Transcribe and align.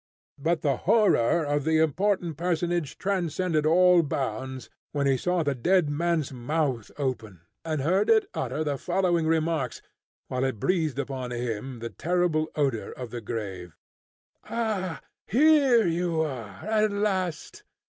But 0.39 0.63
the 0.63 0.77
horror 0.77 1.43
of 1.45 1.63
the 1.63 1.77
important 1.77 2.35
personage 2.35 2.97
transcended 2.97 3.67
all 3.67 4.01
bounds 4.01 4.67
when 4.93 5.05
he 5.05 5.15
saw 5.15 5.43
the 5.43 5.53
dead 5.53 5.91
man's 5.91 6.33
mouth 6.33 6.89
open, 6.97 7.41
and 7.63 7.81
heard 7.83 8.09
it 8.09 8.25
utter 8.33 8.63
the 8.63 8.79
following 8.79 9.27
remarks, 9.27 9.79
while 10.27 10.43
it 10.43 10.59
breathed 10.59 10.97
upon 10.97 11.31
him 11.31 11.77
the 11.81 11.91
terrible 11.91 12.49
odour 12.55 12.89
of 12.93 13.11
the 13.11 13.21
grave: 13.21 13.77
"Ah, 14.45 15.01
here 15.27 15.85
you 15.85 16.21
are 16.21 16.65
at 16.65 16.91
last! 16.91 17.61